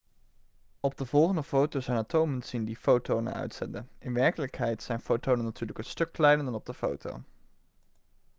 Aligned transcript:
op 0.79 0.97
de 0.97 1.05
volgende 1.05 1.43
foto 1.43 1.79
zijn 1.79 1.97
atomen 1.97 2.39
te 2.39 2.47
zien 2.47 2.65
die 2.65 2.75
fotonen 2.77 3.33
uitzenden 3.33 3.89
in 3.99 4.13
werkelijkheid 4.13 4.83
zijn 4.83 4.99
fotonen 5.01 5.45
natuurlijk 5.45 5.77
een 5.79 5.83
stuk 5.83 6.11
kleiner 6.11 6.45
dan 6.45 6.55
op 6.55 6.65
de 6.65 6.73
foto 6.73 7.23